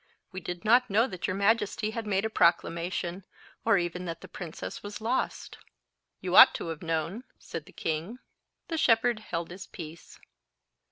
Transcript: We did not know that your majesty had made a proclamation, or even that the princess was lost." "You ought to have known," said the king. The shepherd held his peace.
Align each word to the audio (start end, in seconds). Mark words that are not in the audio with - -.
We 0.31 0.39
did 0.39 0.65
not 0.65 0.89
know 0.89 1.05
that 1.05 1.27
your 1.27 1.35
majesty 1.35 1.91
had 1.91 2.07
made 2.07 2.25
a 2.25 2.29
proclamation, 2.31 3.23
or 3.63 3.77
even 3.77 4.05
that 4.05 4.21
the 4.21 4.27
princess 4.27 4.81
was 4.81 4.99
lost." 4.99 5.59
"You 6.21 6.35
ought 6.35 6.55
to 6.55 6.69
have 6.69 6.81
known," 6.81 7.23
said 7.37 7.65
the 7.67 7.71
king. 7.71 8.17
The 8.67 8.79
shepherd 8.79 9.19
held 9.19 9.51
his 9.51 9.67
peace. 9.67 10.19